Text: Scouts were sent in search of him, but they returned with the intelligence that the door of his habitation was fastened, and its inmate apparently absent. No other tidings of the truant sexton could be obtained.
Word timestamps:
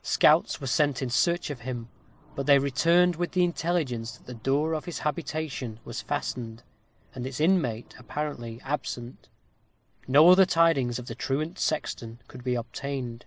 Scouts 0.00 0.62
were 0.62 0.66
sent 0.66 1.02
in 1.02 1.10
search 1.10 1.50
of 1.50 1.60
him, 1.60 1.90
but 2.34 2.46
they 2.46 2.58
returned 2.58 3.16
with 3.16 3.32
the 3.32 3.44
intelligence 3.44 4.12
that 4.12 4.24
the 4.26 4.32
door 4.32 4.72
of 4.72 4.86
his 4.86 5.00
habitation 5.00 5.78
was 5.84 6.00
fastened, 6.00 6.62
and 7.14 7.26
its 7.26 7.38
inmate 7.38 7.94
apparently 7.98 8.62
absent. 8.62 9.28
No 10.08 10.30
other 10.30 10.46
tidings 10.46 10.98
of 10.98 11.04
the 11.04 11.14
truant 11.14 11.58
sexton 11.58 12.22
could 12.28 12.42
be 12.42 12.54
obtained. 12.54 13.26